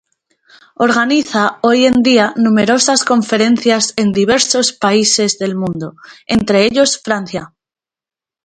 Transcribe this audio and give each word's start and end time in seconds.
Organiza 0.85 1.59
hoy 1.61 1.85
en 1.85 2.01
día 2.01 2.33
numerosas 2.35 3.05
conferencias 3.05 3.93
en 3.97 4.11
diversos 4.13 4.73
países 4.73 5.37
del 5.37 5.55
mundo, 5.55 5.93
entre 6.25 6.65
ellos 6.65 6.99
Francia. 7.03 7.53